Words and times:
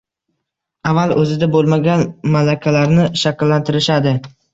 Avval 0.91 1.11
o’zida 1.23 1.49
bo’lmagan 1.55 2.05
malakalarni 2.37 3.05
shakllantirishadi 3.25 4.15